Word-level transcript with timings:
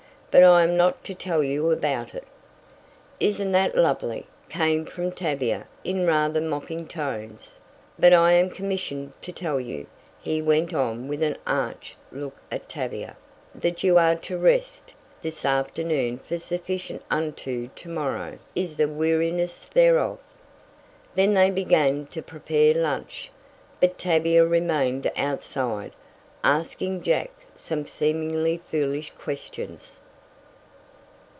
But 0.33 0.43
I 0.43 0.63
am 0.63 0.77
not 0.77 1.03
to 1.03 1.13
tell 1.13 1.43
you 1.43 1.71
about 1.73 2.15
it." 2.15 2.23
"Isn't 3.19 3.51
that 3.51 3.75
lovely," 3.75 4.27
came 4.47 4.85
from 4.85 5.11
Tavia 5.11 5.67
in 5.83 6.07
rather 6.07 6.39
mocking 6.39 6.87
tones. 6.87 7.59
"But 7.99 8.13
I 8.13 8.31
am 8.31 8.49
commissioned 8.49 9.11
to 9.23 9.33
tell 9.33 9.59
you," 9.59 9.87
he 10.23 10.41
went 10.41 10.73
on 10.73 11.09
with 11.09 11.21
an 11.21 11.35
arch 11.45 11.97
look 12.13 12.37
at 12.49 12.69
Tavia, 12.69 13.17
"that 13.53 13.83
you 13.83 13.97
are 13.97 14.15
to 14.15 14.37
rest 14.37 14.93
this 15.21 15.43
afternoon 15.43 16.17
for 16.19 16.39
sufficient 16.39 17.01
unto 17.11 17.67
to 17.67 17.89
morrow 17.89 18.39
is 18.55 18.77
the 18.77 18.87
weariness 18.87 19.65
thereof." 19.65 20.17
Then 21.13 21.33
they 21.33 21.51
began 21.51 22.05
to 22.05 22.21
prepare 22.21 22.73
lunch, 22.73 23.29
but 23.81 23.97
Tavia 23.97 24.45
remained 24.45 25.11
outside, 25.17 25.91
asking 26.41 27.03
Jack 27.03 27.31
some 27.57 27.83
seemingly 27.83 28.61
foolish 28.71 29.11
questions. 29.19 29.99